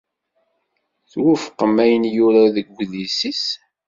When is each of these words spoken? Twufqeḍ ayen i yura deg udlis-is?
Twufqeḍ 1.11 1.75
ayen 1.83 2.09
i 2.09 2.11
yura 2.15 2.43
deg 2.55 2.67
udlis-is? 2.71 3.45